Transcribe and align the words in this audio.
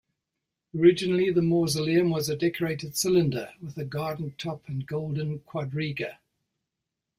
Originally 0.75 1.29
the 1.29 1.43
mausoleum 1.43 2.09
was 2.09 2.27
a 2.27 2.35
decorated 2.35 2.97
cylinder, 2.97 3.53
with 3.61 3.77
a 3.77 3.85
garden 3.85 4.33
top 4.39 4.67
and 4.67 4.87
golden 4.87 5.37
quadriga. 5.41 6.17